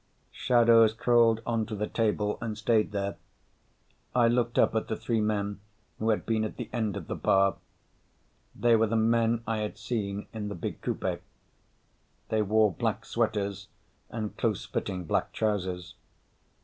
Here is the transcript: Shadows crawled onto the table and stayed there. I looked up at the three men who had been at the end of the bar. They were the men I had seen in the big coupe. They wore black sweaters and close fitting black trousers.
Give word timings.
Shadows 0.31 0.95
crawled 0.95 1.43
onto 1.45 1.75
the 1.75 1.85
table 1.85 2.39
and 2.41 2.57
stayed 2.57 2.91
there. 2.91 3.17
I 4.15 4.29
looked 4.29 4.57
up 4.57 4.73
at 4.73 4.87
the 4.87 4.95
three 4.95 5.21
men 5.21 5.59
who 5.99 6.09
had 6.09 6.25
been 6.25 6.43
at 6.43 6.57
the 6.57 6.71
end 6.73 6.97
of 6.97 7.05
the 7.05 7.13
bar. 7.13 7.57
They 8.55 8.75
were 8.75 8.87
the 8.87 8.95
men 8.95 9.43
I 9.45 9.59
had 9.59 9.77
seen 9.77 10.25
in 10.33 10.47
the 10.47 10.55
big 10.55 10.81
coupe. 10.81 11.21
They 12.29 12.41
wore 12.41 12.71
black 12.73 13.05
sweaters 13.05 13.67
and 14.09 14.35
close 14.35 14.65
fitting 14.65 15.03
black 15.05 15.33
trousers. 15.33 15.93